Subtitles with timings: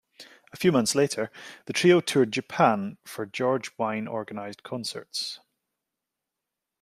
[0.51, 1.29] A few months later,
[1.67, 5.39] the trio toured Japan for George Wein-organized concerts.